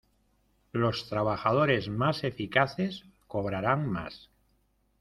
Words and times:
Los 0.71 1.07
trabajadores 1.09 1.87
más 1.89 2.23
eficaces 2.23 3.05
cobrarán 3.27 3.87
más. 3.87 4.31